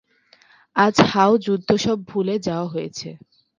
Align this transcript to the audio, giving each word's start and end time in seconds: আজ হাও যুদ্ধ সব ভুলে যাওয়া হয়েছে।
আজ 0.75 0.95
হাও 1.09 1.33
যুদ্ধ 1.45 1.69
সব 1.85 1.97
ভুলে 2.09 2.35
যাওয়া 2.47 2.67
হয়েছে। 2.73 3.09